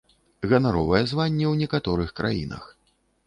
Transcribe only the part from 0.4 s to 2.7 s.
Ганаровае званне ў некаторых краінах.